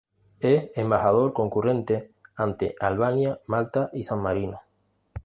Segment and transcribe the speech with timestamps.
[0.39, 4.59] Es Embajador concurrente ante Albania, Malta y San Marino.